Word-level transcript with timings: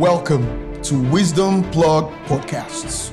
Welcome 0.00 0.80
to 0.84 0.98
Wisdom 1.10 1.62
Plug 1.72 2.10
Podcasts 2.24 3.12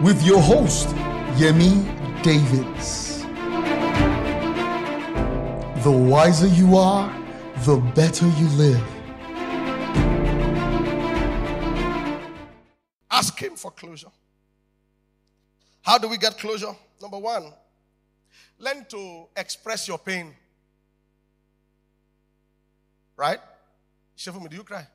with 0.00 0.22
your 0.22 0.40
host, 0.40 0.88
Yemi 1.36 1.84
Davids. 2.22 3.18
The 5.84 5.92
wiser 5.92 6.46
you 6.46 6.78
are, 6.78 7.14
the 7.66 7.76
better 7.94 8.26
you 8.26 8.48
live. 8.56 8.82
Ask 13.10 13.38
Him 13.38 13.54
for 13.54 13.70
closure. 13.70 14.08
How 15.82 15.98
do 15.98 16.08
we 16.08 16.16
get 16.16 16.38
closure? 16.38 16.74
Number 17.02 17.18
one, 17.18 17.52
learn 18.58 18.86
to 18.88 19.26
express 19.36 19.86
your 19.86 19.98
pain. 19.98 20.34
Right? 23.18 23.40
Shefumi, 24.16 24.48
do 24.48 24.56
you 24.56 24.64
cry? 24.64 24.86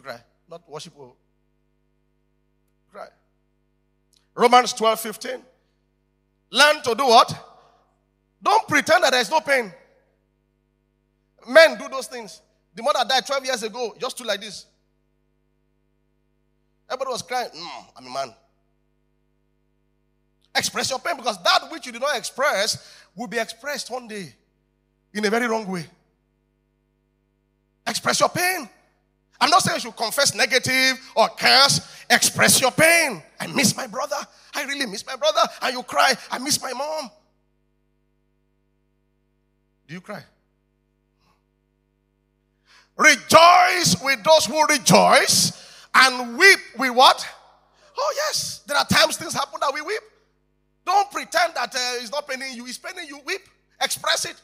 Cry. 0.00 0.20
Not 0.48 0.68
worship. 0.68 0.94
Oh. 0.98 1.14
Cry. 2.92 3.08
Romans 4.34 4.72
12 4.72 5.00
15. 5.00 5.30
Learn 6.50 6.82
to 6.82 6.94
do 6.94 7.06
what? 7.06 7.46
Don't 8.42 8.66
pretend 8.66 9.04
that 9.04 9.12
there's 9.12 9.30
no 9.30 9.40
pain. 9.40 9.72
Men 11.48 11.76
do 11.78 11.88
those 11.88 12.06
things. 12.06 12.40
The 12.74 12.82
mother 12.82 13.00
died 13.08 13.26
12 13.26 13.44
years 13.44 13.62
ago, 13.62 13.94
just 13.98 14.16
to 14.18 14.24
like 14.24 14.40
this. 14.40 14.66
Everybody 16.88 17.12
was 17.12 17.22
crying. 17.22 17.50
Mm, 17.54 17.84
I'm 17.96 18.06
a 18.06 18.10
man. 18.10 18.34
Express 20.54 20.90
your 20.90 20.98
pain 20.98 21.16
because 21.16 21.40
that 21.42 21.70
which 21.70 21.86
you 21.86 21.92
did 21.92 22.00
not 22.00 22.16
express 22.16 22.96
will 23.14 23.28
be 23.28 23.38
expressed 23.38 23.90
one 23.90 24.08
day 24.08 24.34
in 25.12 25.24
a 25.24 25.30
very 25.30 25.46
wrong 25.46 25.66
way. 25.66 25.86
Express 27.86 28.20
your 28.20 28.28
pain. 28.28 28.68
I'm 29.40 29.50
not 29.50 29.62
saying 29.62 29.76
you 29.76 29.80
should 29.80 29.96
confess 29.96 30.34
negative 30.34 31.00
or 31.16 31.28
curse. 31.28 32.04
Express 32.10 32.60
your 32.60 32.72
pain. 32.72 33.22
I 33.38 33.46
miss 33.46 33.76
my 33.76 33.86
brother. 33.86 34.16
I 34.54 34.64
really 34.64 34.86
miss 34.86 35.06
my 35.06 35.16
brother. 35.16 35.40
And 35.62 35.74
you 35.74 35.82
cry, 35.82 36.14
I 36.30 36.38
miss 36.38 36.60
my 36.60 36.72
mom. 36.72 37.10
Do 39.86 39.94
you 39.94 40.00
cry? 40.00 40.22
Rejoice 42.96 43.96
with 44.02 44.22
those 44.22 44.44
who 44.44 44.62
rejoice 44.66 45.52
and 45.94 46.36
weep 46.36 46.58
with 46.78 46.94
what? 46.94 47.26
Oh, 47.96 48.14
yes. 48.16 48.62
There 48.66 48.76
are 48.76 48.86
times 48.86 49.16
things 49.16 49.32
happen 49.32 49.58
that 49.60 49.72
we 49.72 49.80
weep. 49.80 50.02
Don't 50.84 51.10
pretend 51.10 51.54
that 51.54 51.74
uh, 51.74 52.02
it's 52.02 52.10
not 52.10 52.28
paining 52.28 52.54
you. 52.54 52.66
It's 52.66 52.78
paining 52.78 53.08
you. 53.08 53.20
Weep. 53.24 53.40
Express 53.80 54.26
it. 54.26 54.40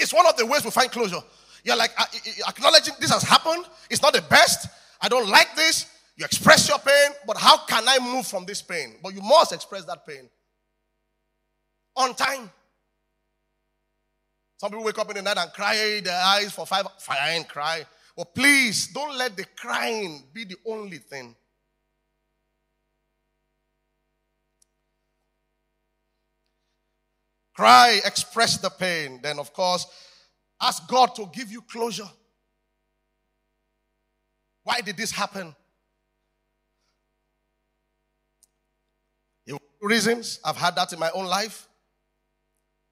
It's 0.00 0.14
one 0.14 0.26
of 0.26 0.36
the 0.36 0.46
ways 0.46 0.64
we 0.64 0.70
find 0.70 0.90
closure. 0.90 1.20
You're 1.62 1.76
like 1.76 1.92
acknowledging 2.48 2.94
this 3.00 3.12
has 3.12 3.22
happened. 3.22 3.64
It's 3.90 4.02
not 4.02 4.14
the 4.14 4.22
best. 4.22 4.66
I 5.00 5.08
don't 5.08 5.28
like 5.28 5.54
this. 5.54 5.86
You 6.16 6.24
express 6.24 6.68
your 6.68 6.78
pain, 6.78 7.12
but 7.26 7.36
how 7.36 7.58
can 7.66 7.84
I 7.86 7.98
move 7.98 8.26
from 8.26 8.44
this 8.44 8.62
pain? 8.62 8.96
But 9.02 9.14
you 9.14 9.20
must 9.20 9.52
express 9.52 9.84
that 9.84 10.06
pain 10.06 10.28
on 11.96 12.14
time. 12.14 12.50
Some 14.58 14.70
people 14.70 14.84
wake 14.84 14.98
up 14.98 15.08
in 15.10 15.16
the 15.16 15.22
night 15.22 15.38
and 15.38 15.52
cry 15.52 16.00
their 16.04 16.20
eyes 16.22 16.52
for 16.52 16.66
five. 16.66 16.86
And 17.22 17.48
cry. 17.48 17.86
But 18.16 18.34
please 18.34 18.88
don't 18.88 19.16
let 19.16 19.36
the 19.36 19.46
crying 19.56 20.24
be 20.34 20.44
the 20.44 20.56
only 20.66 20.98
thing. 20.98 21.34
Cry, 27.54 28.00
express 28.04 28.58
the 28.58 28.70
pain. 28.70 29.20
Then, 29.22 29.38
of 29.38 29.52
course, 29.52 29.86
ask 30.60 30.88
God 30.88 31.14
to 31.16 31.28
give 31.32 31.50
you 31.50 31.62
closure. 31.62 32.08
Why 34.62 34.80
did 34.80 34.96
this 34.96 35.10
happen? 35.10 35.54
Reasons. 39.80 40.40
I've 40.44 40.58
had 40.58 40.76
that 40.76 40.92
in 40.92 40.98
my 40.98 41.10
own 41.12 41.24
life. 41.24 41.66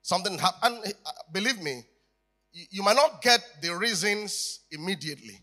Something 0.01 0.39
happened. 0.39 0.95
Uh, 1.05 1.11
believe 1.31 1.61
me, 1.61 1.83
you 2.51 2.83
might 2.83 2.97
not 2.97 3.21
get 3.21 3.41
the 3.61 3.75
reasons 3.77 4.61
immediately. 4.71 5.39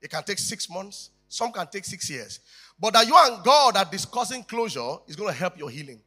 It 0.00 0.10
can 0.10 0.22
take 0.22 0.38
six 0.38 0.70
months. 0.70 1.10
Some 1.28 1.52
can 1.52 1.66
take 1.66 1.84
six 1.84 2.08
years. 2.08 2.40
But 2.78 2.94
that 2.94 3.06
you 3.06 3.14
and 3.14 3.44
God 3.44 3.76
are 3.76 3.84
discussing 3.84 4.42
closure 4.42 4.96
is 5.06 5.16
going 5.16 5.30
to 5.30 5.38
help 5.38 5.58
your 5.58 5.68
healing. 5.68 6.00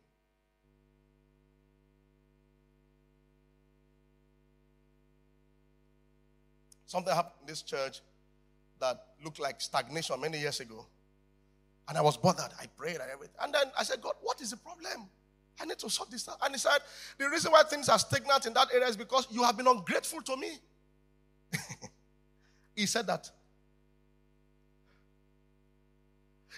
Something 6.93 7.15
happened 7.15 7.33
in 7.41 7.47
this 7.47 7.63
church 7.63 8.01
that 8.79 9.03
looked 9.23 9.39
like 9.39 9.59
stagnation 9.59 10.21
many 10.21 10.39
years 10.39 10.59
ago. 10.59 10.85
And 11.89 11.97
I 11.97 12.01
was 12.01 12.17
bothered. 12.17 12.51
I 12.61 12.67
prayed 12.67 12.97
and 12.97 13.09
everything. 13.11 13.35
And 13.41 13.51
then 13.51 13.63
I 13.75 13.81
said, 13.81 13.99
God, 13.99 14.13
what 14.21 14.39
is 14.41 14.51
the 14.51 14.57
problem? 14.57 15.09
I 15.59 15.65
need 15.65 15.79
to 15.79 15.89
sort 15.89 16.11
this 16.11 16.29
out. 16.29 16.37
And 16.43 16.53
he 16.53 16.59
said, 16.59 16.77
The 17.17 17.27
reason 17.27 17.51
why 17.51 17.63
things 17.63 17.89
are 17.89 17.97
stagnant 17.97 18.45
in 18.45 18.53
that 18.53 18.67
area 18.71 18.85
is 18.85 18.95
because 18.95 19.25
you 19.31 19.41
have 19.41 19.57
been 19.57 19.65
ungrateful 19.65 20.21
to 20.21 20.37
me. 20.37 20.59
he 22.75 22.85
said 22.85 23.07
that. 23.07 23.27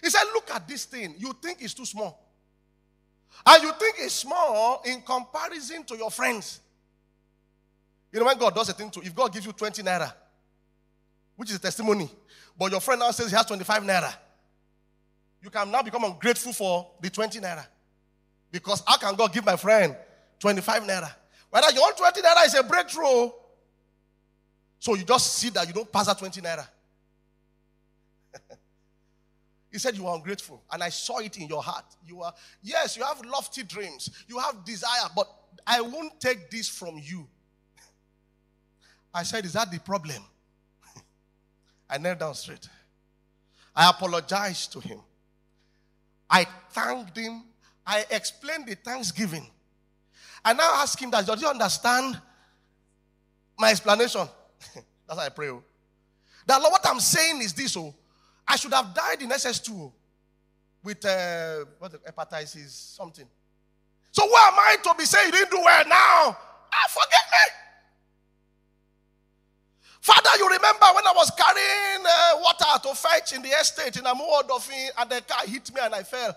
He 0.03 0.09
said, 0.09 0.25
Look 0.33 0.51
at 0.51 0.67
this 0.67 0.83
thing. 0.83 1.15
You 1.17 1.33
think 1.41 1.59
it's 1.61 1.73
too 1.73 1.85
small. 1.85 2.27
And 3.45 3.63
you 3.63 3.71
think 3.79 3.95
it's 3.99 4.15
small 4.15 4.81
in 4.83 5.01
comparison 5.01 5.85
to 5.85 5.95
your 5.95 6.11
friends. 6.11 6.59
You 8.11 8.19
know, 8.19 8.25
when 8.25 8.37
God 8.37 8.53
does 8.53 8.67
a 8.67 8.73
thing 8.73 8.89
to 8.91 8.99
if 8.99 9.15
God 9.15 9.31
gives 9.31 9.45
you 9.45 9.53
20 9.53 9.81
naira, 9.81 10.11
which 11.35 11.49
is 11.49 11.57
a 11.57 11.59
testimony, 11.59 12.09
but 12.57 12.71
your 12.71 12.79
friend 12.79 12.99
now 12.99 13.11
says 13.11 13.29
he 13.29 13.35
has 13.35 13.45
25 13.45 13.83
naira, 13.83 14.13
you 15.41 15.49
can 15.49 15.69
now 15.69 15.81
become 15.83 16.03
ungrateful 16.03 16.53
for 16.53 16.87
the 17.01 17.09
20 17.09 17.39
naira. 17.39 17.65
Because 18.51 18.81
how 18.87 18.97
can 18.97 19.15
God 19.15 19.33
give 19.33 19.45
my 19.45 19.55
friend 19.55 19.95
25 20.39 20.83
naira? 20.83 21.13
Whether 21.49 21.71
you 21.71 21.81
want 21.81 21.97
20 21.97 22.21
naira 22.21 22.45
is 22.45 22.55
a 22.55 22.63
breakthrough. 22.63 23.29
So 24.79 24.95
you 24.95 25.03
just 25.03 25.33
see 25.35 25.49
that 25.49 25.67
you 25.67 25.73
don't 25.73 25.91
pass 25.91 26.07
that 26.07 26.17
20 26.17 26.41
naira. 26.41 26.67
he 29.71 29.77
said 29.77 29.95
you 29.95 30.07
are 30.07 30.15
ungrateful. 30.15 30.63
And 30.71 30.81
I 30.83 30.89
saw 30.89 31.19
it 31.19 31.37
in 31.37 31.47
your 31.47 31.61
heart. 31.61 31.85
You 32.07 32.21
are, 32.21 32.33
yes, 32.63 32.97
you 32.97 33.03
have 33.03 33.23
lofty 33.25 33.63
dreams, 33.63 34.09
you 34.27 34.39
have 34.39 34.65
desire, 34.65 35.09
but 35.15 35.27
I 35.67 35.81
won't 35.81 36.19
take 36.19 36.49
this 36.49 36.67
from 36.67 36.99
you. 37.03 37.27
I 39.13 39.23
said, 39.23 39.45
Is 39.45 39.53
that 39.53 39.71
the 39.71 39.79
problem? 39.79 40.23
I 41.89 41.97
knelt 41.97 42.19
down 42.19 42.33
straight. 42.33 42.67
I 43.75 43.89
apologized 43.89 44.71
to 44.73 44.79
him. 44.79 44.99
I 46.29 46.45
thanked 46.71 47.17
him 47.17 47.43
I 47.85 48.05
explained 48.09 48.65
the 48.67 48.75
thanksgiving. 48.75 49.45
I 50.43 50.53
now 50.53 50.81
ask 50.81 50.99
him 50.99 51.11
that, 51.11 51.25
does 51.25 51.39
he 51.39 51.45
understand 51.45 52.19
my 53.57 53.71
explanation? 53.71 54.27
That's 55.07 55.19
how 55.19 55.25
I 55.25 55.29
pray. 55.29 55.49
Oh. 55.49 55.63
That 56.47 56.59
Lord, 56.59 56.71
what 56.71 56.87
I'm 56.87 56.99
saying 56.99 57.41
is 57.41 57.53
this, 57.53 57.77
oh, 57.77 57.93
I 58.47 58.55
should 58.55 58.73
have 58.73 58.93
died 58.93 59.21
in 59.21 59.29
SS2 59.29 59.69
oh, 59.71 59.93
with 60.83 61.05
uh, 61.05 61.65
what 61.79 61.93
hepatitis 62.03 62.95
something. 62.95 63.25
So 64.11 64.23
who 64.23 64.33
am 64.33 64.53
I 64.57 64.77
to 64.83 64.95
be 64.97 65.05
saying 65.05 65.27
you 65.27 65.31
didn't 65.31 65.51
do 65.51 65.61
well 65.63 65.83
now? 65.87 66.37
Ah, 66.37 66.87
forget 66.89 67.21
me. 67.31 67.64
Father, 70.01 70.29
you 70.37 70.47
remember 70.47 70.85
when 70.93 71.07
I 71.07 71.13
was 71.15 71.31
carrying 71.31 72.05
uh, 72.05 72.41
water 72.41 72.87
to 72.87 72.95
fetch 72.95 73.33
in 73.33 73.41
the 73.41 73.49
estate 73.49 73.97
in 73.97 74.03
Amuwo 74.03 74.43
Odofin 74.43 74.89
and 74.99 75.09
the 75.09 75.21
car 75.21 75.45
hit 75.47 75.73
me 75.73 75.81
and 75.81 75.95
I 75.95 76.03
fell. 76.03 76.35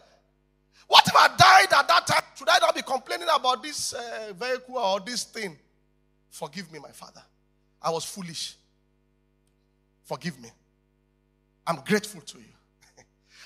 What 0.86 1.06
if 1.06 1.14
I 1.14 1.28
died 1.28 1.78
at 1.78 1.86
that 1.86 2.06
time? 2.06 2.22
Should 2.34 2.48
I 2.48 2.58
not 2.60 2.74
be 2.74 2.82
complaining 2.82 3.28
about 3.32 3.62
this 3.62 3.92
uh, 3.92 4.32
vehicle 4.32 4.78
or 4.78 5.00
this 5.00 5.24
thing? 5.24 5.56
Forgive 6.30 6.72
me, 6.72 6.78
my 6.78 6.90
father. 6.90 7.22
I 7.82 7.90
was 7.90 8.05
foolish. 8.05 8.56
Forgive 10.05 10.40
me. 10.40 10.50
I'm 11.66 11.82
grateful 11.84 12.22
to 12.22 12.38
you. 12.38 12.44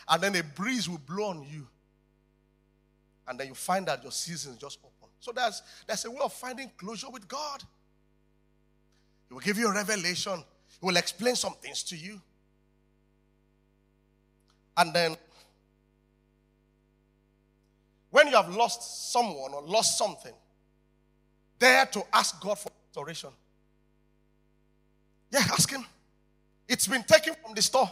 and 0.09 0.23
then 0.23 0.37
a 0.37 0.43
breeze 0.45 0.89
will 0.89 0.99
blow 0.99 1.31
on 1.31 1.43
you. 1.51 1.67
And 3.27 3.39
then 3.39 3.49
you 3.49 3.55
find 3.55 3.87
that 3.87 4.03
your 4.03 4.13
season 4.13 4.53
is 4.53 4.59
just 4.59 4.79
open. 4.81 5.13
So 5.19 5.33
there's, 5.33 5.63
there's 5.87 6.05
a 6.05 6.11
way 6.11 6.19
of 6.23 6.33
finding 6.33 6.71
closure 6.77 7.11
with 7.11 7.27
God. 7.27 7.63
He 9.33 9.35
will 9.35 9.41
give 9.41 9.57
you 9.57 9.69
a 9.69 9.73
revelation, 9.73 10.45
He 10.79 10.87
will 10.87 10.99
explain 10.99 11.37
some 11.37 11.55
things 11.55 11.83
to 11.85 11.97
you. 11.97 12.21
And 14.77 14.93
then 14.93 15.17
when 18.11 18.27
you 18.27 18.37
have 18.37 18.55
lost 18.55 19.11
someone 19.11 19.55
or 19.55 19.63
lost 19.63 19.97
something, 19.97 20.35
dare 21.59 21.87
to 21.87 22.05
ask 22.13 22.43
God 22.43 22.59
for 22.59 22.71
restoration. 22.91 23.31
Yeah, 25.31 25.41
ask 25.51 25.71
Him. 25.71 25.87
It's 26.69 26.87
been 26.87 27.03
taken 27.05 27.33
from 27.43 27.55
the 27.55 27.63
store, 27.63 27.91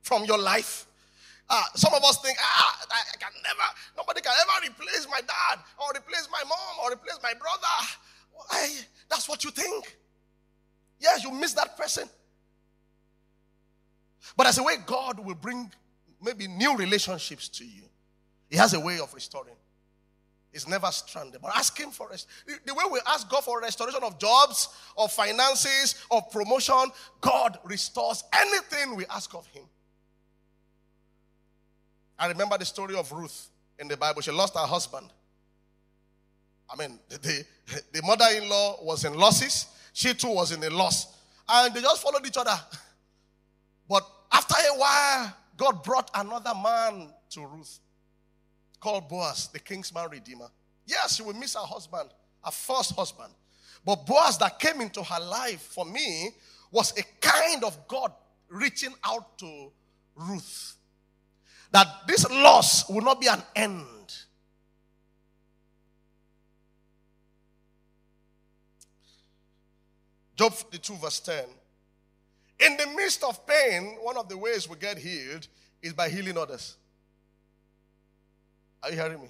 from 0.00 0.24
your 0.24 0.38
life. 0.38 0.86
Uh, 1.50 1.62
some 1.74 1.92
of 1.92 2.02
us 2.02 2.16
think, 2.22 2.38
ah, 2.40 2.86
I 2.90 3.16
can 3.18 3.32
never, 3.42 3.68
nobody 3.98 4.22
can 4.22 4.32
ever 4.40 4.72
replace 4.72 5.06
my 5.10 5.20
dad 5.20 5.58
or 5.78 5.90
replace 5.94 6.28
my 6.32 6.42
mom 6.48 6.82
or 6.82 6.92
replace 6.94 7.18
my 7.22 7.34
brother. 7.34 7.88
Why? 8.32 8.70
That's 9.10 9.28
what 9.28 9.44
you 9.44 9.50
think. 9.50 9.98
Yes, 11.02 11.24
you 11.24 11.32
miss 11.32 11.52
that 11.54 11.76
person. 11.76 12.08
But 14.36 14.46
as 14.46 14.58
a 14.58 14.62
way 14.62 14.76
God 14.86 15.18
will 15.18 15.34
bring 15.34 15.70
maybe 16.22 16.46
new 16.46 16.76
relationships 16.76 17.48
to 17.48 17.64
you, 17.64 17.82
He 18.48 18.56
has 18.56 18.72
a 18.72 18.80
way 18.80 19.00
of 19.00 19.12
restoring. 19.12 19.56
He's 20.52 20.68
never 20.68 20.86
stranded. 20.88 21.40
But 21.42 21.56
ask 21.56 21.78
Him 21.78 21.90
for 21.90 22.08
rest. 22.08 22.28
The 22.46 22.74
way 22.74 22.84
we 22.90 23.00
ask 23.06 23.28
God 23.28 23.42
for 23.42 23.60
restoration 23.60 24.02
of 24.02 24.18
jobs, 24.18 24.68
of 24.96 25.10
finances, 25.10 25.96
of 26.10 26.30
promotion, 26.30 26.92
God 27.20 27.58
restores 27.64 28.22
anything 28.32 28.94
we 28.94 29.06
ask 29.06 29.34
of 29.34 29.46
Him. 29.48 29.64
I 32.18 32.28
remember 32.28 32.56
the 32.58 32.66
story 32.66 32.94
of 32.94 33.10
Ruth 33.10 33.48
in 33.78 33.88
the 33.88 33.96
Bible. 33.96 34.20
She 34.20 34.30
lost 34.30 34.54
her 34.54 34.66
husband. 34.66 35.08
I 36.70 36.76
mean, 36.76 36.98
the, 37.08 37.18
the, 37.18 37.44
the 37.92 38.02
mother 38.06 38.26
in 38.36 38.48
law 38.48 38.78
was 38.82 39.04
in 39.04 39.14
losses, 39.14 39.66
she 39.92 40.14
too 40.14 40.28
was 40.28 40.52
in 40.52 40.62
a 40.62 40.70
loss. 40.70 41.06
And 41.48 41.74
they 41.74 41.80
just 41.80 42.02
followed 42.02 42.26
each 42.26 42.36
other. 42.36 42.58
But 43.88 44.08
after 44.30 44.54
a 44.54 44.78
while, 44.78 45.36
God 45.56 45.82
brought 45.82 46.10
another 46.14 46.52
man 46.54 47.10
to 47.30 47.46
Ruth 47.46 47.78
called 48.80 49.08
Boaz, 49.08 49.48
the 49.52 49.58
kinsman 49.58 50.08
redeemer. 50.10 50.48
Yes, 50.86 51.16
she 51.16 51.22
will 51.22 51.34
miss 51.34 51.54
her 51.54 51.60
husband, 51.60 52.08
her 52.42 52.50
first 52.50 52.94
husband. 52.96 53.32
But 53.84 54.06
Boaz 54.06 54.38
that 54.38 54.58
came 54.58 54.80
into 54.80 55.02
her 55.02 55.20
life 55.20 55.60
for 55.60 55.84
me 55.84 56.30
was 56.70 56.96
a 56.98 57.02
kind 57.20 57.62
of 57.64 57.86
God 57.86 58.12
reaching 58.48 58.94
out 59.04 59.38
to 59.38 59.70
Ruth. 60.16 60.76
That 61.70 61.86
this 62.06 62.28
loss 62.30 62.88
will 62.88 63.02
not 63.02 63.20
be 63.20 63.28
an 63.28 63.42
end. 63.54 63.86
Job 70.42 70.54
52, 70.54 70.96
verse 70.96 71.20
10. 71.20 71.44
In 72.66 72.76
the 72.76 72.88
midst 72.96 73.22
of 73.22 73.46
pain, 73.46 73.96
one 74.02 74.16
of 74.16 74.28
the 74.28 74.36
ways 74.36 74.68
we 74.68 74.74
get 74.74 74.98
healed 74.98 75.46
is 75.80 75.92
by 75.92 76.08
healing 76.08 76.36
others. 76.36 76.76
Are 78.82 78.90
you 78.90 78.96
hearing 78.96 79.22
me? 79.22 79.28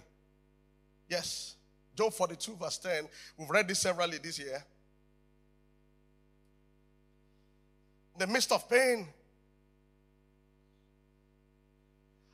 Yes. 1.11 1.57
Job 1.95 2.15
42, 2.15 2.57
verse 2.57 2.79
10. 2.79 3.07
We've 3.37 3.51
read 3.51 3.69
this 3.69 3.81
severally 3.81 4.17
this 4.23 4.39
year. 4.39 4.65
In 8.15 8.21
the 8.21 8.33
midst 8.33 8.51
of 8.51 8.67
pain. 8.67 9.07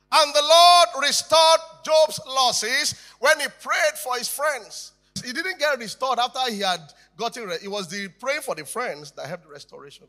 And 0.09 0.33
the 0.33 0.41
Lord 0.41 1.05
restored 1.05 1.59
Job's 1.83 2.21
losses 2.25 2.95
when 3.19 3.41
he 3.41 3.47
prayed 3.61 3.97
for 4.01 4.17
his 4.17 4.29
friends. 4.29 4.93
He 5.21 5.33
didn't 5.33 5.59
get 5.59 5.77
restored 5.77 6.19
after 6.19 6.51
he 6.51 6.59
had 6.59 6.81
gotten 7.17 7.49
it. 7.51 7.63
It 7.63 7.67
was 7.67 7.87
the 7.87 8.07
praying 8.19 8.41
for 8.41 8.55
the 8.55 8.65
friends 8.65 9.11
that 9.11 9.27
helped 9.27 9.43
the 9.43 9.49
restoration. 9.49 10.07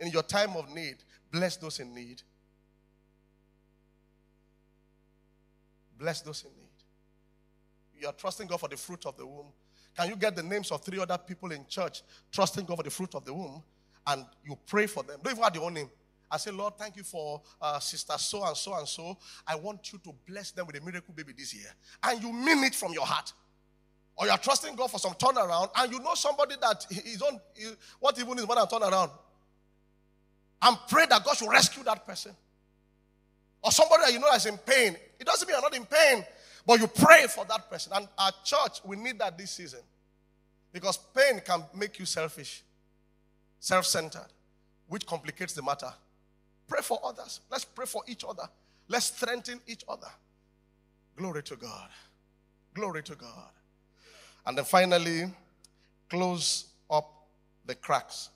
In 0.00 0.08
your 0.08 0.22
time 0.22 0.56
of 0.56 0.68
need, 0.70 0.96
bless 1.30 1.56
those 1.56 1.80
in 1.80 1.94
need. 1.94 2.22
Bless 5.98 6.20
those 6.20 6.44
in 6.44 6.50
need. 6.50 8.00
You 8.00 8.08
are 8.08 8.12
trusting 8.12 8.46
God 8.48 8.60
for 8.60 8.68
the 8.68 8.76
fruit 8.76 9.06
of 9.06 9.16
the 9.16 9.26
womb. 9.26 9.46
Can 9.96 10.08
you 10.08 10.16
get 10.16 10.34
the 10.34 10.42
names 10.42 10.70
of 10.72 10.82
three 10.82 10.98
other 10.98 11.16
people 11.18 11.52
in 11.52 11.64
church 11.68 12.02
trusting 12.32 12.64
God 12.64 12.78
for 12.78 12.82
the 12.82 12.90
fruit 12.90 13.14
of 13.14 13.24
the 13.24 13.32
womb 13.32 13.62
and 14.06 14.26
you 14.44 14.58
pray 14.66 14.86
for 14.86 15.02
them? 15.02 15.20
Don't 15.22 15.32
even 15.32 15.44
have 15.44 15.54
your 15.54 15.64
own 15.64 15.74
name. 15.74 15.90
I 16.30 16.36
say, 16.36 16.50
Lord, 16.50 16.76
thank 16.76 16.96
you 16.96 17.04
for 17.04 17.40
uh, 17.60 17.78
sister 17.78 18.14
so 18.18 18.44
and 18.44 18.56
so 18.56 18.74
and 18.74 18.88
so. 18.88 19.16
I 19.46 19.54
want 19.54 19.92
you 19.92 20.00
to 20.00 20.12
bless 20.26 20.50
them 20.50 20.66
with 20.66 20.76
a 20.76 20.80
miracle 20.84 21.14
baby 21.14 21.32
this 21.36 21.54
year. 21.54 21.72
And 22.02 22.20
you 22.20 22.32
mean 22.32 22.64
it 22.64 22.74
from 22.74 22.92
your 22.92 23.06
heart. 23.06 23.32
Or 24.16 24.26
you're 24.26 24.38
trusting 24.38 24.76
God 24.76 24.90
for 24.90 24.98
some 24.98 25.14
turnaround 25.14 25.70
and 25.76 25.92
you 25.92 25.98
know 25.98 26.14
somebody 26.14 26.54
that 26.60 26.86
is 26.90 27.20
on, 27.20 27.40
what 27.98 28.18
even 28.18 28.38
is 28.38 28.46
more 28.46 28.56
than 28.56 28.66
turnaround? 28.66 29.10
And 30.62 30.78
pray 30.88 31.06
that 31.06 31.24
God 31.24 31.36
should 31.36 31.50
rescue 31.50 31.82
that 31.84 32.06
person. 32.06 32.32
Or 33.62 33.72
somebody 33.72 34.04
that 34.04 34.12
you 34.12 34.20
know 34.20 34.30
is 34.32 34.46
in 34.46 34.56
pain. 34.58 34.96
It 35.18 35.26
doesn't 35.26 35.48
mean 35.48 35.56
you're 35.56 35.62
not 35.62 35.76
in 35.76 35.86
pain, 35.86 36.24
but 36.66 36.80
you 36.80 36.86
pray 36.86 37.26
for 37.26 37.44
that 37.46 37.68
person. 37.70 37.92
And 37.94 38.06
our 38.18 38.30
church, 38.44 38.80
we 38.84 38.96
need 38.96 39.18
that 39.18 39.36
this 39.36 39.50
season. 39.50 39.80
Because 40.72 40.98
pain 41.16 41.40
can 41.44 41.64
make 41.74 41.98
you 41.98 42.04
selfish, 42.04 42.62
self 43.58 43.86
centered, 43.86 44.26
which 44.88 45.06
complicates 45.06 45.54
the 45.54 45.62
matter. 45.62 45.92
Pray 46.66 46.80
for 46.82 46.98
others. 47.04 47.40
Let's 47.50 47.64
pray 47.64 47.86
for 47.86 48.02
each 48.06 48.24
other. 48.28 48.44
Let's 48.88 49.06
strengthen 49.06 49.60
each 49.66 49.84
other. 49.88 50.08
Glory 51.16 51.42
to 51.44 51.56
God. 51.56 51.88
Glory 52.74 53.02
to 53.02 53.14
God. 53.14 53.50
And 54.46 54.58
then 54.58 54.64
finally, 54.64 55.24
close 56.08 56.66
up 56.90 57.10
the 57.64 57.74
cracks. 57.74 58.30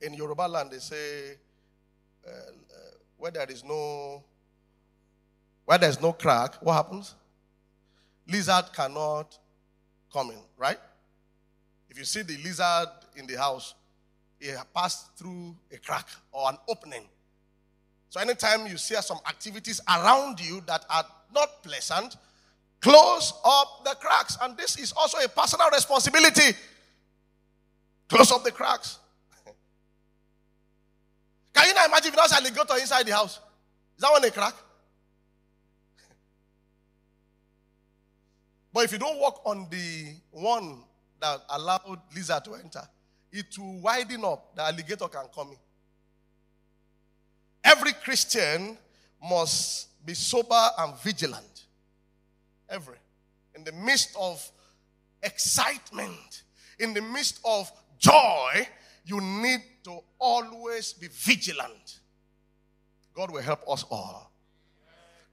In 0.00 0.14
Yoruba 0.14 0.42
land, 0.48 0.70
they 0.70 0.78
say, 0.78 1.36
uh, 2.26 2.30
uh, 2.30 2.34
where 3.16 3.30
there 3.30 3.50
is 3.50 3.64
no 3.64 4.22
where 5.68 5.76
there's 5.76 6.00
no 6.00 6.14
crack, 6.14 6.54
what 6.62 6.72
happens? 6.72 7.14
Lizard 8.26 8.72
cannot 8.72 9.38
come 10.10 10.30
in, 10.30 10.38
right? 10.56 10.78
If 11.90 11.98
you 11.98 12.04
see 12.04 12.22
the 12.22 12.38
lizard 12.38 12.88
in 13.16 13.26
the 13.26 13.36
house, 13.36 13.74
it 14.40 14.56
passed 14.74 15.14
through 15.18 15.54
a 15.70 15.76
crack 15.76 16.06
or 16.32 16.48
an 16.48 16.56
opening. 16.68 17.02
So 18.10 18.20
anytime 18.20 18.66
you 18.66 18.78
see 18.78 18.94
some 18.96 19.18
activities 19.28 19.80
around 19.88 20.40
you 20.40 20.62
that 20.66 20.84
are 20.88 21.04
not 21.34 21.62
pleasant, 21.62 22.16
close 22.80 23.32
up 23.44 23.84
the 23.84 23.94
cracks. 24.00 24.38
And 24.40 24.56
this 24.56 24.78
is 24.78 24.92
also 24.92 25.18
a 25.18 25.28
personal 25.28 25.68
responsibility. 25.70 26.56
Close 28.08 28.32
up 28.32 28.42
the 28.44 28.52
cracks. 28.52 28.98
Can 31.54 31.68
you 31.68 31.74
not 31.74 31.88
imagine 31.88 32.08
if 32.08 32.16
there's 32.16 32.32
an 32.32 32.38
alligator 32.38 32.78
inside 32.80 33.06
the 33.06 33.12
house? 33.12 33.40
Is 33.96 34.02
that 34.02 34.10
one 34.10 34.24
a 34.24 34.30
crack? 34.30 34.54
But 38.72 38.84
if 38.84 38.92
you 38.92 38.98
don't 38.98 39.18
walk 39.18 39.42
on 39.44 39.66
the 39.70 40.14
one 40.30 40.78
that 41.20 41.40
allowed 41.50 42.00
lizard 42.14 42.44
to 42.44 42.54
enter, 42.54 42.82
it 43.32 43.46
will 43.58 43.80
widen 43.80 44.24
up. 44.24 44.54
The 44.54 44.62
alligator 44.62 45.08
can 45.08 45.26
come 45.34 45.48
in. 45.50 45.56
Every 47.64 47.92
Christian 47.92 48.78
must 49.22 49.88
be 50.04 50.14
sober 50.14 50.68
and 50.78 50.98
vigilant. 51.00 51.66
Every. 52.68 52.96
In 53.54 53.64
the 53.64 53.72
midst 53.72 54.16
of 54.18 54.50
excitement, 55.22 56.42
in 56.78 56.94
the 56.94 57.02
midst 57.02 57.40
of 57.44 57.70
joy, 57.98 58.66
you 59.04 59.20
need 59.20 59.60
to 59.84 59.98
always 60.18 60.92
be 60.92 61.08
vigilant. 61.08 62.00
God 63.14 63.30
will 63.30 63.42
help 63.42 63.68
us 63.68 63.84
all. 63.90 64.30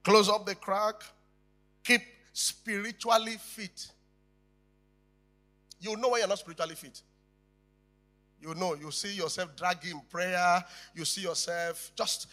Close 0.03 0.29
up 0.29 0.45
the 0.45 0.55
crack. 0.55 0.95
Keep 1.83 2.01
spiritually 2.33 3.37
fit. 3.39 3.87
You 5.79 5.95
know 5.97 6.09
when 6.09 6.19
you're 6.19 6.27
not 6.27 6.39
spiritually 6.39 6.75
fit. 6.75 7.01
You 8.41 8.53
know, 8.55 8.75
you 8.75 8.91
see 8.91 9.13
yourself 9.13 9.55
dragging 9.55 10.01
prayer. 10.09 10.63
You 10.93 11.05
see 11.05 11.21
yourself 11.21 11.91
just 11.95 12.27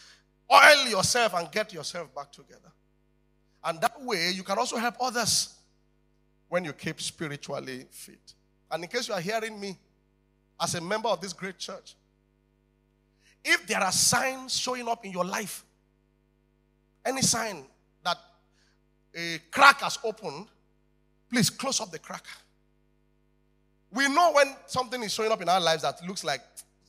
oil 0.50 0.88
yourself 0.88 1.34
and 1.34 1.50
get 1.50 1.72
yourself 1.72 2.14
back 2.14 2.30
together. 2.32 2.70
And 3.64 3.80
that 3.80 4.00
way, 4.02 4.30
you 4.30 4.42
can 4.42 4.58
also 4.58 4.76
help 4.76 4.96
others 5.00 5.54
when 6.48 6.64
you 6.64 6.72
keep 6.72 7.00
spiritually 7.00 7.86
fit. 7.90 8.34
And 8.70 8.82
in 8.82 8.88
case 8.90 9.08
you 9.08 9.14
are 9.14 9.20
hearing 9.20 9.58
me 9.58 9.78
as 10.60 10.74
a 10.74 10.80
member 10.80 11.08
of 11.08 11.20
this 11.20 11.32
great 11.32 11.58
church, 11.58 11.94
if 13.44 13.66
there 13.66 13.80
are 13.80 13.92
signs 13.92 14.56
showing 14.56 14.88
up 14.88 15.04
in 15.04 15.12
your 15.12 15.24
life, 15.24 15.64
any 17.04 17.22
sign 17.22 17.64
that 18.04 18.18
a 19.14 19.38
crack 19.50 19.80
has 19.80 19.98
opened, 20.04 20.46
please 21.30 21.50
close 21.50 21.80
up 21.80 21.90
the 21.90 21.98
crack. 21.98 22.24
We 23.92 24.08
know 24.08 24.32
when 24.32 24.54
something 24.66 25.02
is 25.02 25.12
showing 25.12 25.30
up 25.30 25.40
in 25.42 25.48
our 25.48 25.60
lives 25.60 25.82
that 25.82 26.04
looks 26.06 26.24
like 26.24 26.40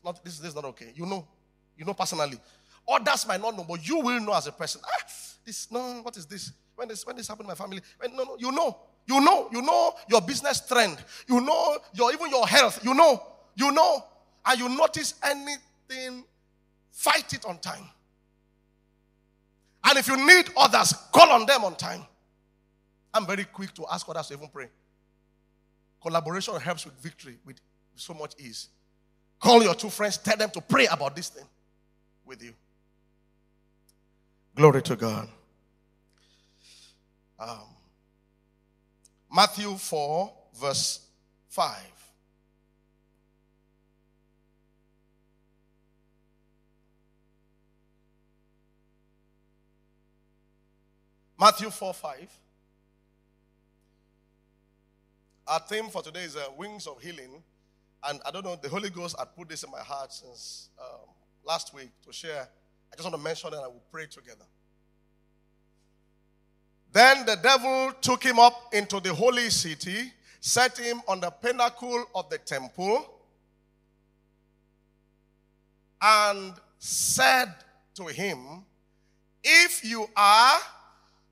not, 0.03 0.24
this, 0.24 0.39
this 0.39 0.50
is 0.50 0.55
not 0.55 0.65
okay. 0.65 0.91
You 0.95 1.05
know, 1.05 1.27
you 1.77 1.86
know 1.86 1.93
personally. 1.93 2.39
Others 2.88 3.27
might 3.27 3.41
not 3.41 3.55
know, 3.55 3.65
but 3.67 3.88
you 3.88 4.00
will 4.00 4.19
know 4.19 4.33
as 4.33 4.48
a 4.48 4.51
person. 4.51 4.81
Ah, 4.86 5.05
this 5.45 5.72
no, 5.72 6.01
what 6.01 6.15
is 6.17 6.25
this? 6.25 6.51
When 6.75 6.88
this 6.88 7.05
when 7.05 7.15
this 7.15 7.27
happened 7.27 7.45
in 7.45 7.50
my 7.50 7.55
family? 7.55 7.81
When, 8.00 8.15
no, 8.15 8.24
no, 8.24 8.38
you 8.38 8.51
know, 8.51 8.77
you 9.05 9.19
know, 9.22 9.50
you 9.51 9.62
know 9.62 9.93
your 10.10 10.22
business 10.22 10.65
trend. 10.67 10.98
You 11.27 11.41
know 11.41 11.77
your 11.93 12.12
even 12.13 12.29
your 12.29 12.48
health. 12.48 12.83
You 12.83 12.93
know, 12.93 13.22
you 13.55 13.72
know, 13.72 14.03
and 14.45 14.60
you 14.60 14.69
notice 14.69 15.13
anything, 15.24 16.24
fight 16.91 17.33
it 17.33 17.45
on 17.45 17.57
time. 17.60 17.86
And 19.86 19.98
if 19.98 20.07
you 20.07 20.17
need 20.17 20.50
others, 20.55 20.93
call 21.13 21.29
on 21.31 21.45
them 21.45 21.63
on 21.65 21.75
time. 21.75 22.05
I'm 23.13 23.25
very 23.25 23.45
quick 23.45 23.74
to 23.75 23.86
ask 23.91 24.07
others 24.10 24.27
to 24.27 24.33
even 24.33 24.48
pray. 24.48 24.67
Collaboration 26.03 26.60
helps 26.60 26.86
with 26.86 26.93
victory 27.01 27.38
with 27.45 27.60
so 27.95 28.13
much 28.13 28.33
ease. 28.38 28.67
Call 29.39 29.63
your 29.63 29.74
two 29.74 29.89
friends, 29.89 30.17
tell 30.17 30.36
them 30.36 30.50
to 30.51 30.62
pray 30.62 30.86
about 30.88 31.15
this 31.15 31.29
thing 31.29 31.45
with 32.25 32.43
you. 32.43 32.53
Glory 34.55 34.81
to 34.83 34.95
God. 34.95 35.29
Um, 37.39 37.57
Matthew 39.33 39.75
4, 39.75 40.33
verse 40.60 41.07
5. 41.50 41.72
Matthew 51.39 51.69
4 51.69 51.93
5. 51.93 52.42
Our 55.45 55.59
theme 55.59 55.89
for 55.89 56.01
today 56.01 56.23
is 56.23 56.38
uh, 56.38 56.45
Wings 56.57 56.88
of 56.88 57.01
Healing. 57.01 57.43
And 58.07 58.21
I 58.25 58.31
don't 58.31 58.45
know, 58.45 58.55
the 58.55 58.69
Holy 58.69 58.89
Ghost 58.89 59.17
had 59.17 59.35
put 59.35 59.50
this 59.50 59.63
in 59.63 59.71
my 59.71 59.79
heart 59.79 60.13
since 60.13 60.69
um, 60.79 61.09
last 61.45 61.73
week 61.73 61.89
to 62.05 62.13
share. 62.13 62.47
I 62.91 62.95
just 62.95 63.03
want 63.03 63.15
to 63.15 63.21
mention 63.21 63.53
and 63.53 63.62
I 63.62 63.67
will 63.67 63.83
pray 63.91 64.05
together. 64.05 64.45
Then 66.93 67.25
the 67.25 67.35
devil 67.35 67.91
took 68.01 68.23
him 68.23 68.39
up 68.39 68.73
into 68.73 69.00
the 69.00 69.13
holy 69.13 69.50
city, 69.50 70.13
set 70.39 70.77
him 70.77 71.01
on 71.07 71.19
the 71.19 71.31
pinnacle 71.31 72.05
of 72.13 72.29
the 72.29 72.38
temple, 72.38 73.09
and 76.01 76.53
said 76.77 77.53
to 77.95 78.05
him, 78.05 78.63
If 79.43 79.83
you 79.83 80.07
are 80.15 80.59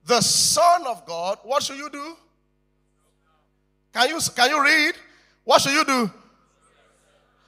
the 0.06 0.20
Son 0.22 0.88
of 0.88 1.06
God, 1.06 1.38
what 1.44 1.64
should 1.64 1.78
you 1.78 1.90
do? 1.90 2.16
Can 3.94 4.10
you, 4.10 4.20
can 4.36 4.50
you 4.50 4.64
read? 4.64 4.94
What 5.44 5.62
should 5.62 5.74
you 5.74 5.86
do? 5.86 6.12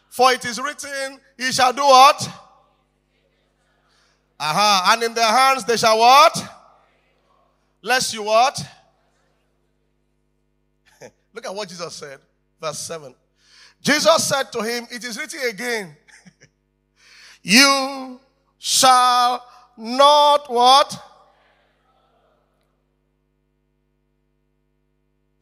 For 0.10 0.32
it 0.32 0.46
is 0.46 0.60
written, 0.60 1.20
He 1.38 1.52
shall 1.52 1.74
do 1.74 1.82
what? 1.82 2.30
Aha. 4.40 4.84
Uh-huh. 4.84 4.94
And 4.94 5.04
in 5.04 5.14
their 5.14 5.28
hands 5.30 5.64
they 5.64 5.78
shall 5.78 5.98
what? 5.98 6.44
Lest 7.82 8.14
you 8.14 8.24
what? 8.24 8.60
Look 11.34 11.46
at 11.46 11.54
what 11.54 11.68
Jesus 11.70 11.94
said. 11.94 12.20
Verse 12.62 12.80
7. 12.80 13.16
Jesus 13.82 14.24
said 14.24 14.52
to 14.54 14.62
him, 14.62 14.88
It 14.92 15.04
is 15.04 15.18
written 15.18 15.40
again, 15.50 15.96
You 17.44 18.20
shall 18.58 19.46
not 19.78 20.52
what? 20.52 21.13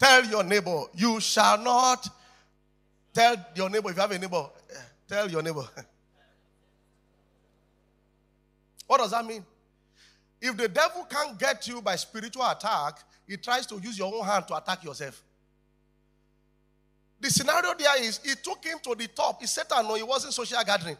Tell 0.02 0.26
your 0.26 0.44
neighbor, 0.44 0.86
you 0.96 1.20
shall 1.20 1.60
not. 1.60 2.10
Tell 3.14 3.36
your 3.54 3.70
neighbor, 3.70 3.92
if 3.92 3.96
you 3.96 4.02
have 4.02 4.10
a 4.10 4.18
neighbor, 4.18 4.50
eh, 4.72 4.76
tell 5.08 5.30
your 5.30 5.44
neighbor. 5.44 5.62
what 8.88 8.98
does 8.98 9.12
that 9.12 9.24
mean? 9.24 9.46
If 10.42 10.58
the 10.58 10.70
devil 10.70 11.06
can't 11.08 11.38
get 11.38 11.68
you 11.68 11.84
by 11.84 11.98
spiritual 11.98 12.50
attack, 12.50 12.98
he 13.28 13.38
tries 13.38 13.68
to 13.68 13.76
use 13.76 14.00
your 14.00 14.12
own 14.12 14.26
hand 14.26 14.48
to 14.48 14.58
attack 14.58 14.84
yourself. 14.84 15.22
The 17.20 17.30
scenario 17.30 17.76
there 17.78 18.04
is 18.04 18.20
he 18.26 18.34
took 18.34 18.66
him 18.66 18.80
to 18.82 18.96
the 18.96 19.08
top. 19.08 19.44
It's 19.44 19.52
Satan, 19.52 19.88
no, 19.88 19.96
it 19.96 20.08
wasn't 20.08 20.34
social 20.34 20.64
gathering. 20.66 20.98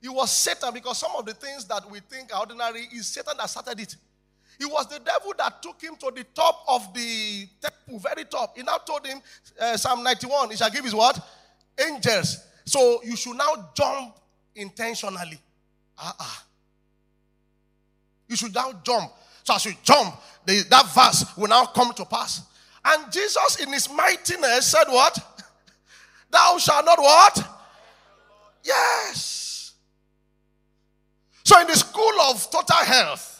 It 0.00 0.10
was 0.10 0.30
Satan 0.30 0.72
because 0.72 0.98
some 0.98 1.10
of 1.18 1.26
the 1.26 1.34
things 1.34 1.64
that 1.64 1.90
we 1.90 1.98
think 1.98 2.32
are 2.32 2.38
ordinary 2.38 2.82
is 2.94 3.08
Satan 3.08 3.34
that 3.36 3.50
started 3.50 3.80
it. 3.80 3.96
It 4.60 4.66
was 4.66 4.86
the 4.88 5.00
devil 5.00 5.32
that 5.38 5.62
took 5.62 5.80
him 5.80 5.96
to 5.96 6.12
the 6.14 6.24
top 6.34 6.64
of 6.68 6.92
the 6.94 7.48
temple, 7.60 7.98
very 7.98 8.24
top. 8.24 8.56
He 8.56 8.62
now 8.62 8.78
told 8.78 9.06
him, 9.06 9.20
uh, 9.60 9.76
Psalm 9.76 10.02
91, 10.02 10.50
he 10.50 10.56
shall 10.56 10.70
give 10.70 10.84
his 10.84 10.94
what? 10.94 11.18
Angels. 11.84 12.38
So 12.64 13.00
you 13.04 13.16
should 13.16 13.36
now 13.36 13.70
jump 13.74 14.16
intentionally. 14.54 15.38
Ah, 15.98 16.14
uh-uh. 16.18 16.42
You 18.28 18.36
should 18.36 18.54
now 18.54 18.72
jump. 18.84 19.10
So 19.44 19.54
as 19.54 19.64
you 19.64 19.74
jump, 19.82 20.14
the, 20.46 20.64
that 20.70 20.86
verse 20.94 21.36
will 21.36 21.48
now 21.48 21.66
come 21.66 21.92
to 21.94 22.04
pass. 22.04 22.42
And 22.84 23.12
Jesus, 23.12 23.60
in 23.60 23.72
his 23.72 23.90
mightiness, 23.90 24.66
said, 24.66 24.84
What? 24.88 25.18
Thou 26.30 26.58
shalt 26.58 26.84
not 26.84 26.98
what? 26.98 27.48
Yes. 28.64 29.74
So, 31.44 31.60
in 31.60 31.66
the 31.66 31.76
school 31.76 32.20
of 32.30 32.50
total 32.50 32.76
health, 32.76 33.31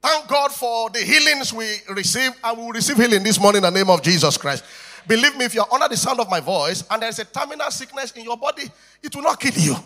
thank 0.00 0.28
God 0.28 0.52
for 0.52 0.90
the 0.90 1.00
healings 1.00 1.52
we 1.52 1.76
receive, 1.90 2.32
I 2.42 2.52
will 2.52 2.70
receive 2.70 2.96
healing 2.96 3.22
this 3.22 3.40
morning 3.40 3.64
in 3.64 3.72
the 3.72 3.78
name 3.78 3.90
of 3.90 4.02
Jesus 4.02 4.36
Christ. 4.36 4.64
Believe 5.06 5.36
me, 5.36 5.44
if 5.44 5.54
you're 5.54 5.72
under 5.72 5.88
the 5.88 5.96
sound 5.96 6.20
of 6.20 6.28
my 6.28 6.40
voice 6.40 6.84
and 6.90 7.02
there's 7.02 7.18
a 7.18 7.24
terminal 7.24 7.70
sickness 7.70 8.12
in 8.12 8.24
your 8.24 8.36
body, 8.36 8.64
it 9.02 9.14
will 9.14 9.22
not 9.22 9.40
kill 9.40 9.54
you. 9.54 9.76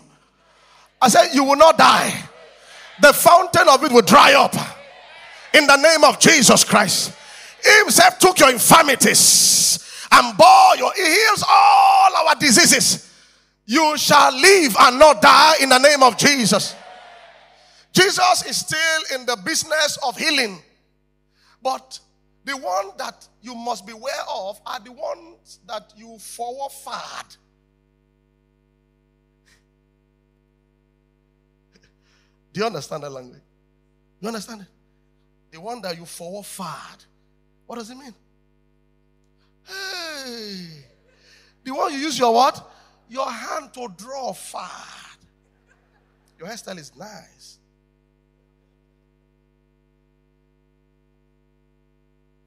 I 1.01 1.09
said, 1.09 1.33
You 1.33 1.45
will 1.45 1.57
not 1.57 1.79
die 1.79 2.29
the 3.01 3.13
fountain 3.13 3.69
of 3.69 3.83
it 3.85 3.93
will 3.93 4.03
dry 4.03 4.35
up 4.35 4.55
in 5.55 5.67
the 5.67 5.77
name 5.77 6.05
of 6.05 6.19
Jesus 6.19 6.65
Christ. 6.65 7.13
He 7.63 7.79
himself 7.79 8.19
took 8.19 8.39
your 8.39 8.51
infirmities 8.51 10.07
and 10.11 10.37
bore 10.37 10.77
your, 10.77 10.93
he 10.95 11.03
heals 11.03 11.45
all 11.49 12.17
our 12.27 12.35
diseases. 12.37 13.11
You 13.67 13.97
shall 13.97 14.33
live 14.33 14.77
and 14.79 14.99
not 14.99 15.23
die 15.23 15.55
in 15.61 15.69
the 15.69 15.79
name 15.79 16.03
of 16.03 16.17
Jesus. 16.17 16.75
Jesus 17.93 18.47
is 18.47 18.57
still 18.57 19.19
in 19.19 19.27
the 19.27 19.37
business 19.45 19.99
of 20.07 20.17
healing, 20.17 20.63
but 21.63 22.01
the 22.45 22.57
one 22.57 22.91
that 22.99 23.29
you 23.41 23.55
must 23.55 23.87
be 23.87 23.93
aware 23.93 24.13
of 24.29 24.61
are 24.67 24.81
the 24.81 24.93
ones 24.93 25.61
that 25.67 25.93
you 25.97 26.19
forward. 26.19 26.73
Do 32.53 32.61
you 32.61 32.67
understand 32.67 33.03
that 33.05 33.11
language? 33.11 33.41
You 34.21 34.29
understand 34.29 34.63
it? 34.63 34.67
The 35.53 35.61
one 35.61 35.81
that 35.83 35.97
you 35.97 36.05
forward. 36.05 36.47
What 37.67 37.77
does 37.79 37.91
it 37.91 37.97
mean? 37.97 38.15
Hey. 39.65 40.85
The 41.65 41.73
one 41.73 41.93
you 41.93 41.99
use 41.99 42.19
your 42.19 42.33
what? 42.33 42.71
Your 43.09 43.31
hand 43.31 43.73
to 43.75 43.89
draw 43.97 44.33
fad. 44.33 45.17
Your 46.39 46.49
hairstyle 46.49 46.79
is 46.79 46.95
nice. 46.97 47.59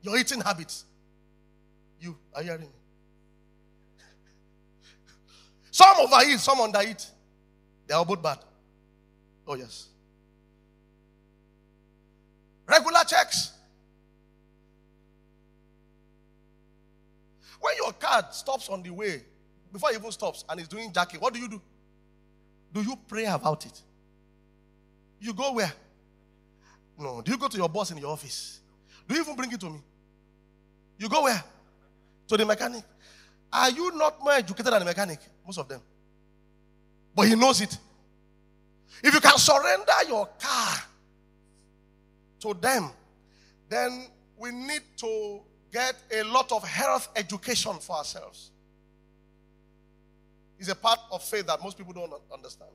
Your 0.06 0.20
eating 0.20 0.40
habits. 0.40 0.86
You 2.00 2.16
are 2.36 2.44
hearing 2.44 2.62
me? 2.62 2.68
Some 5.72 5.98
overeat, 6.00 6.40
some 6.40 6.60
undereat. 6.60 7.10
They 7.88 7.96
are 7.96 8.06
both 8.06 8.22
bad. 8.22 8.38
Oh, 9.48 9.56
yes. 9.56 9.88
Regular 12.68 13.04
checks. 13.08 13.54
When 17.60 17.74
your 17.78 17.94
car 17.94 18.28
stops 18.32 18.70
on 18.70 18.84
the 18.84 18.92
way, 18.92 19.24
before 19.74 19.90
it 19.90 19.96
even 19.96 20.12
stops 20.12 20.46
and 20.48 20.60
is 20.60 20.68
doing 20.68 20.94
jacking, 20.94 21.20
what 21.20 21.34
do 21.34 21.40
you 21.40 21.50
do? 21.50 21.60
Do 22.74 22.84
you 22.84 22.96
pray 23.08 23.26
about 23.26 23.66
it? 23.66 23.82
You 25.20 25.34
go 25.34 25.54
where? 25.54 25.74
No. 27.00 27.24
Do 27.24 27.32
you 27.32 27.40
go 27.40 27.48
to 27.48 27.58
your 27.58 27.70
boss 27.70 27.90
in 27.90 27.98
your 27.98 28.12
office? 28.12 28.60
Do 29.08 29.16
you 29.16 29.22
even 29.22 29.36
bring 29.36 29.52
it 29.52 29.60
to 29.62 29.70
me? 29.72 29.82
You 30.98 31.10
go 31.10 31.24
where? 31.24 31.44
To 32.28 32.38
the 32.38 32.46
mechanic. 32.46 32.84
Are 33.52 33.70
you 33.70 33.92
not 33.96 34.20
more 34.22 34.34
educated 34.34 34.74
than 34.74 34.80
the 34.80 34.86
mechanic? 34.86 35.20
Most 35.46 35.58
of 35.60 35.68
them. 35.68 35.82
But 37.16 37.28
he 37.28 37.36
knows 37.36 37.62
it. 37.62 37.78
If 39.04 39.14
you 39.14 39.20
can 39.20 39.38
surrender 39.38 39.94
your 40.08 40.28
car 40.40 40.76
to 42.42 42.54
them, 42.54 42.92
then 43.70 44.08
we 44.38 44.52
need 44.52 44.82
to 44.98 45.42
get 45.72 45.96
a 46.12 46.24
lot 46.24 46.52
of 46.52 46.64
health 46.64 47.10
education 47.16 47.74
for 47.80 47.98
ourselves. 47.98 48.52
It's 50.58 50.70
a 50.70 50.76
part 50.76 51.00
of 51.12 51.24
faith 51.24 51.48
that 51.48 51.62
most 51.62 51.78
people 51.78 51.94
don't 51.94 52.14
understand. 52.34 52.72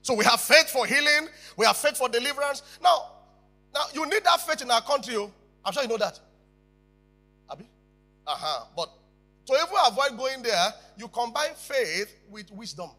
So 0.00 0.14
we 0.14 0.24
have 0.24 0.40
faith 0.40 0.68
for 0.68 0.86
healing, 0.86 1.28
we 1.56 1.64
have 1.66 1.76
faith 1.76 1.96
for 1.96 2.08
deliverance. 2.08 2.62
Now, 2.82 3.12
now 3.72 3.84
you 3.94 4.04
need 4.08 4.24
that 4.24 4.40
faith 4.40 4.62
in 4.62 4.70
our 4.70 4.82
country. 4.82 5.14
Oh. 5.16 5.30
I'm 5.64 5.72
sure 5.72 5.82
you 5.82 5.88
know 5.88 5.98
that. 5.98 6.18
Uh-huh. 8.26 8.64
But 8.76 8.90
to 9.46 9.54
even 9.54 9.76
avoid 9.86 10.16
going 10.16 10.42
there, 10.42 10.72
you 10.96 11.08
combine 11.08 11.54
faith 11.56 12.14
with 12.30 12.50
wisdom. 12.52 12.90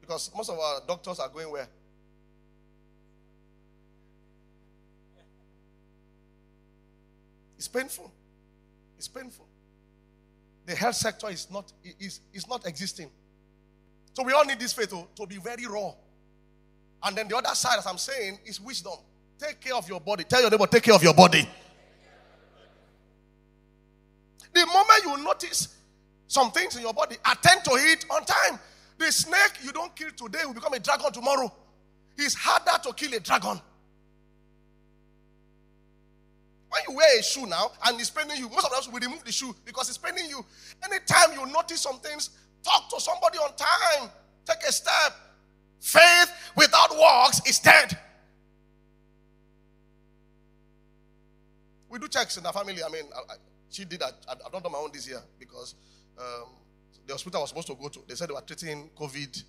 Because 0.00 0.30
most 0.34 0.50
of 0.50 0.58
our 0.58 0.80
doctors 0.86 1.20
are 1.20 1.28
going 1.28 1.50
where? 1.50 1.68
It's 7.56 7.68
painful. 7.68 8.12
It's 8.98 9.06
painful. 9.06 9.46
The 10.66 10.74
health 10.74 10.96
sector 10.96 11.30
is 11.30 11.48
not, 11.48 11.72
is, 12.00 12.20
is 12.32 12.48
not 12.48 12.66
existing. 12.66 13.08
So 14.14 14.24
we 14.24 14.32
all 14.32 14.44
need 14.44 14.58
this 14.58 14.72
faith 14.72 14.90
to, 14.90 15.06
to 15.14 15.26
be 15.26 15.36
very 15.36 15.66
raw. 15.66 15.92
And 17.04 17.16
then 17.16 17.28
the 17.28 17.36
other 17.36 17.54
side, 17.54 17.78
as 17.78 17.86
I'm 17.86 17.98
saying, 17.98 18.40
is 18.44 18.60
wisdom. 18.60 18.94
Take 19.38 19.60
care 19.60 19.74
of 19.74 19.88
your 19.88 20.00
body. 20.00 20.24
Tell 20.24 20.40
your 20.40 20.50
neighbor, 20.50 20.66
take 20.66 20.82
care 20.82 20.94
of 20.94 21.02
your 21.02 21.14
body. 21.14 21.48
The 24.62 24.66
moment 24.68 25.02
you 25.04 25.24
notice 25.24 25.76
some 26.28 26.52
things 26.52 26.76
in 26.76 26.82
your 26.82 26.94
body, 26.94 27.16
attend 27.28 27.64
to 27.64 27.72
it 27.72 28.04
on 28.08 28.24
time. 28.24 28.60
The 28.96 29.10
snake 29.10 29.54
you 29.64 29.72
don't 29.72 29.94
kill 29.96 30.10
today 30.16 30.38
will 30.46 30.54
become 30.54 30.72
a 30.72 30.78
dragon 30.78 31.10
tomorrow. 31.12 31.52
It's 32.16 32.36
harder 32.36 32.80
to 32.84 32.94
kill 32.94 33.12
a 33.12 33.18
dragon. 33.18 33.60
When 36.68 36.82
you 36.88 36.94
wear 36.94 37.18
a 37.18 37.22
shoe 37.24 37.44
now 37.46 37.72
and 37.84 38.00
it's 38.00 38.10
paining 38.10 38.36
you, 38.36 38.48
most 38.50 38.64
of 38.64 38.72
us 38.74 38.88
will 38.88 39.00
remove 39.00 39.24
the 39.24 39.32
shoe 39.32 39.52
because 39.64 39.88
it's 39.88 39.98
paining 39.98 40.30
you. 40.30 40.44
Anytime 40.84 41.32
you 41.32 41.44
notice 41.52 41.80
some 41.80 41.98
things, 41.98 42.30
talk 42.62 42.88
to 42.90 43.00
somebody 43.00 43.38
on 43.38 43.50
time. 43.56 44.10
Take 44.44 44.62
a 44.68 44.70
step. 44.70 45.16
Faith 45.80 46.52
without 46.56 46.92
works 46.92 47.40
is 47.48 47.58
dead. 47.58 47.98
We 51.88 51.98
do 51.98 52.06
checks 52.06 52.36
in 52.36 52.46
our 52.46 52.52
family. 52.52 52.76
I 52.84 52.88
mean, 52.88 53.06
I, 53.12 53.32
I, 53.32 53.36
she 53.72 53.84
did 53.84 54.00
that. 54.00 54.14
I, 54.28 54.32
have 54.44 54.52
not 54.52 54.62
done 54.62 54.72
my 54.72 54.78
own 54.78 54.90
this 54.92 55.08
year 55.08 55.20
because 55.38 55.74
um, 56.18 56.48
the 57.06 57.14
hospital 57.14 57.40
I 57.40 57.42
was 57.42 57.48
supposed 57.50 57.68
to 57.68 57.74
go 57.74 57.88
to, 57.88 58.00
they 58.06 58.14
said 58.14 58.28
they 58.28 58.34
were 58.34 58.42
treating 58.42 58.90
COVID 58.96 59.42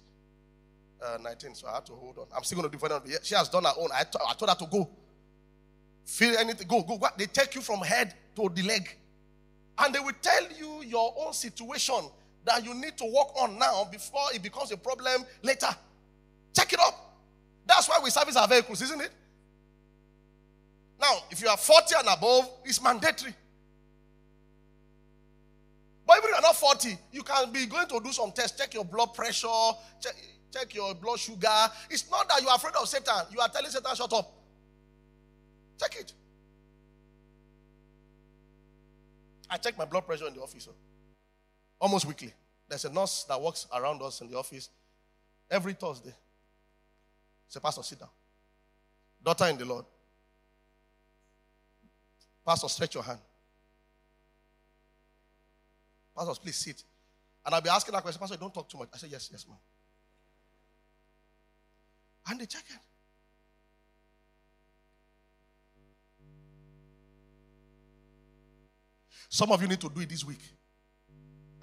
uh, 1.04 1.18
19, 1.22 1.56
so 1.56 1.68
I 1.68 1.76
had 1.76 1.86
to 1.88 1.94
hold 1.94 2.18
on. 2.18 2.28
I'm 2.36 2.44
still 2.44 2.60
going 2.60 2.72
to 2.72 2.78
do 2.78 2.88
them. 2.88 3.02
She 3.22 3.36
has 3.36 3.50
done 3.50 3.66
her 3.66 3.74
own. 3.78 3.90
I, 3.94 4.04
t- 4.04 4.20
I 4.28 4.34
told 4.34 4.50
her 4.50 4.56
to 4.56 4.66
go. 4.72 4.90
Feel 6.06 6.38
anything, 6.38 6.68
go, 6.68 6.82
go, 6.84 6.98
go. 6.98 7.08
They 7.18 7.26
take 7.26 7.56
you 7.56 7.62
from 7.62 7.80
head 7.80 8.14
to 8.36 8.50
the 8.54 8.64
leg. 8.64 8.98
And 9.78 9.94
they 9.94 10.00
will 10.00 10.14
tell 10.22 10.44
you 10.58 10.84
your 10.84 11.14
own 11.18 11.34
situation 11.34 11.96
that 12.46 12.64
you 12.64 12.74
need 12.74 12.98
to 12.98 13.06
work 13.06 13.36
on 13.40 13.58
now 13.58 13.88
before 13.92 14.28
it 14.34 14.44
becomes 14.44 14.72
a 14.72 14.78
problem 14.78 15.26
later. 15.42 15.70
Check 16.56 16.74
it 16.74 16.80
up. 16.80 17.16
That's 17.66 17.88
why 17.88 18.00
we 18.04 18.10
service 18.10 18.36
our 18.36 18.48
vehicles, 18.48 18.82
isn't 18.82 19.02
it? 19.02 19.12
Now, 21.00 21.18
if 21.32 21.42
you 21.42 21.48
are 21.48 21.58
40 21.58 21.96
and 22.00 22.08
above, 22.10 22.50
it's 22.66 22.82
mandatory. 22.82 23.34
Even 26.24 26.36
you're 26.36 26.42
not 26.42 26.56
40, 26.56 26.98
you 27.12 27.22
can 27.22 27.52
be 27.52 27.66
going 27.66 27.88
to 27.88 28.00
do 28.00 28.14
some 28.14 28.32
tests, 28.32 28.58
check 28.58 28.74
your 28.74 28.86
blood 28.86 29.14
pressure, 29.14 29.48
check, 30.00 30.16
check 30.54 30.74
your 30.74 30.96
blood 30.96 31.20
sugar. 31.20 31.50
It's 31.90 32.10
not 32.10 32.30
that 32.30 32.42
you 32.42 32.48
are 32.48 32.56
afraid 32.56 32.76
of 32.76 32.88
Satan. 32.88 33.26
You 33.32 33.42
are 33.42 33.50
telling 33.50 33.70
Satan, 33.70 33.94
shut 33.94 34.14
up. 34.14 34.32
Check 35.78 35.98
it. 36.00 36.14
I 39.50 39.58
check 39.58 39.78
my 39.78 39.86
blood 39.86 40.06
pressure 40.06 40.28
in 40.28 40.34
the 40.34 40.42
office. 40.42 40.68
Oh. 40.70 40.76
Almost 41.82 42.06
weekly. 42.06 42.34
There's 42.70 42.86
a 42.86 42.90
nurse 42.92 43.26
that 43.26 43.42
works 43.42 43.68
around 43.76 44.02
us 44.02 44.22
in 44.22 44.30
the 44.30 44.38
office 44.38 44.70
every 45.52 45.74
Thursday. 45.74 46.14
Say, 47.50 47.60
Pastor, 47.60 47.84
sit 47.84 48.00
down. 48.00 48.10
Daughter 49.22 49.48
in 49.48 49.58
the 49.58 49.66
Lord. 49.66 49.86
Pastor, 52.46 52.70
stretch 52.70 52.96
your 52.96 53.04
hand. 53.04 53.20
Pastor, 56.16 56.42
please 56.42 56.56
sit. 56.56 56.84
And 57.46 57.56
I'll 57.56 57.62
be 57.62 57.70
asking 57.70 57.94
that 57.94 58.02
question. 58.02 58.20
Pastor, 58.20 58.38
don't 58.38 58.54
talk 58.54 58.70
too 58.70 58.78
much. 58.78 58.90
I 58.94 58.98
said, 58.98 59.10
Yes, 59.12 59.30
yes, 59.32 59.46
ma'am. 59.48 59.58
And 62.28 62.40
they 62.40 62.46
check 62.46 62.64
it. 62.70 62.80
Some 69.30 69.52
of 69.52 69.62
you 69.62 69.68
need 69.68 69.82
to 69.82 69.90
do 69.90 70.02
it 70.02 70.10
this 70.10 70.24
week. 70.24 70.42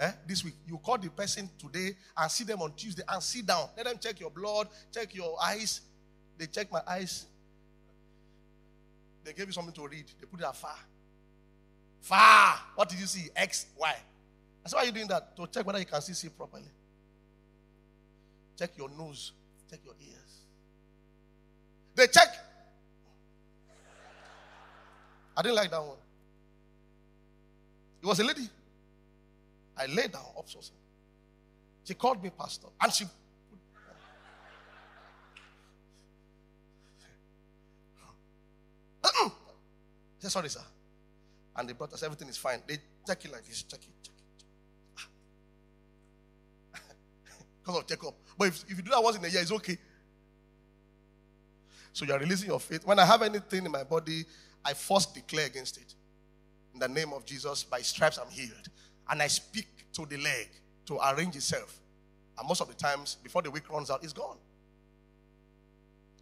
Eh? 0.01 0.13
This 0.27 0.45
week. 0.45 0.55
You 0.67 0.79
call 0.79 0.99
the 0.99 1.09
person 1.09 1.49
today 1.59 1.97
and 2.17 2.31
see 2.31 2.45
them 2.45 2.61
on 2.63 2.73
Tuesday 2.73 3.03
and 3.09 3.23
sit 3.23 3.47
down. 3.47 3.69
Let 3.77 3.87
them 3.87 3.97
check 4.01 4.19
your 4.19 4.31
blood, 4.31 4.69
check 4.93 5.15
your 5.15 5.37
eyes. 5.41 5.81
They 6.37 6.47
check 6.47 6.73
my 6.73 6.81
eyes. 6.87 7.27
They 9.23 9.33
gave 9.33 9.47
you 9.47 9.53
something 9.53 9.75
to 9.75 9.87
read. 9.87 10.07
They 10.21 10.27
put 10.27 10.41
it 10.41 10.47
afar. 10.47 10.75
Far. 12.01 12.59
What 12.75 12.89
did 12.89 12.99
you 12.99 13.07
see? 13.07 13.29
X, 13.37 13.67
Y. 13.79 13.95
That's 14.63 14.75
why 14.75 14.81
are 14.81 14.85
you're 14.85 14.93
doing 14.95 15.09
that. 15.09 15.37
To 15.37 15.47
check 15.47 15.67
whether 15.67 15.79
you 15.79 15.87
can 15.87 16.01
see, 16.03 16.13
see 16.13 16.29
properly. 16.29 16.65
Check 18.59 18.71
your 18.77 18.91
nose. 18.91 19.33
Check 19.71 19.81
your 19.85 19.95
ears. 20.01 20.45
They 21.95 22.07
check. 22.07 22.29
I 25.37 25.43
didn't 25.43 25.57
like 25.57 25.71
that 25.71 25.81
one. 25.81 25.97
It 28.03 28.07
was 28.07 28.21
a 28.21 28.25
lady. 28.25 28.49
I 29.77 29.87
laid 29.87 30.13
down 30.13 30.23
up 30.37 30.45
so 30.47 30.61
She 31.85 31.95
called 31.95 32.23
me 32.23 32.31
pastor. 32.31 32.67
And 32.81 32.93
she 32.93 33.05
said, 40.19 40.31
sorry, 40.31 40.49
sir. 40.51 40.61
And 41.57 41.69
they 41.69 41.73
brought 41.73 41.93
us, 41.93 42.03
everything 42.03 42.29
is 42.29 42.37
fine. 42.37 42.61
They 42.67 42.79
check 43.07 43.25
it 43.25 43.33
like 43.33 43.45
this, 43.47 43.63
check 43.63 43.81
it. 43.81 44.00
Because 47.63 47.81
of 47.81 47.87
check 47.87 48.03
up. 48.05 48.15
But 48.39 48.49
if, 48.49 48.65
if 48.69 48.77
you 48.77 48.83
do 48.83 48.91
that 48.91 49.03
once 49.03 49.17
in 49.17 49.25
a 49.25 49.29
year, 49.29 49.43
it's 49.43 49.53
okay. 49.53 49.79
So 51.93 52.05
you 52.05 52.13
are 52.13 52.19
releasing 52.19 52.49
your 52.49 52.61
faith. 52.61 52.87
When 52.87 52.99
I 52.99 53.05
have 53.05 53.23
anything 53.23 53.65
in 53.65 53.71
my 53.71 53.85
body, 53.85 54.25
I 54.65 54.75
first 54.75 55.15
declare 55.15 55.47
against 55.47 55.77
it. 55.77 55.95
In 56.73 56.81
the 56.81 56.89
name 56.89 57.13
of 57.13 57.25
Jesus, 57.25 57.65
by 57.65 57.81
stripes 57.81 58.19
I'm 58.19 58.31
healed. 58.31 58.69
And 59.09 59.21
I 59.21 59.27
speak 59.27 59.67
to 59.93 60.07
the 60.07 60.17
leg 60.17 60.49
to 60.87 60.99
arrange 60.99 61.37
itself. 61.37 61.79
And 62.39 62.49
most 62.49 62.61
of 62.61 62.69
the 62.69 62.75
times, 62.75 63.17
before 63.23 63.43
the 63.43 63.51
week 63.51 63.69
runs 63.71 63.91
out, 63.91 64.03
it's 64.03 64.13
gone. 64.13 64.37